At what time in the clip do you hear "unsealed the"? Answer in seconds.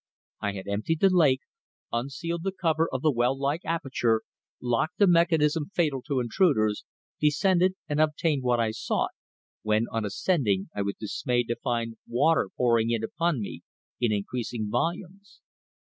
1.91-2.51